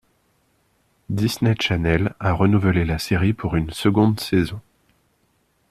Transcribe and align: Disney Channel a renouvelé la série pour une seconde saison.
Disney 1.11 1.53
Channel 1.59 2.15
a 2.19 2.31
renouvelé 2.33 2.85
la 2.85 2.97
série 2.97 3.33
pour 3.33 3.55
une 3.55 3.69
seconde 3.69 4.19
saison. 4.19 4.59